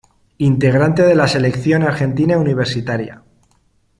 [0.39, 3.21] Integrante de la selección argentina universitaria.